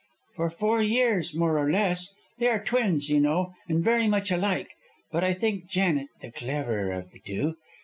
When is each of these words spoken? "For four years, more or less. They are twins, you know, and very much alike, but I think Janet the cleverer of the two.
"For 0.35 0.49
four 0.49 0.81
years, 0.81 1.35
more 1.35 1.59
or 1.59 1.71
less. 1.71 2.11
They 2.39 2.47
are 2.47 2.57
twins, 2.63 3.07
you 3.07 3.19
know, 3.19 3.53
and 3.69 3.83
very 3.83 4.07
much 4.07 4.31
alike, 4.31 4.71
but 5.11 5.23
I 5.23 5.35
think 5.35 5.67
Janet 5.69 6.07
the 6.21 6.31
cleverer 6.31 6.91
of 6.91 7.11
the 7.11 7.19
two. 7.19 7.57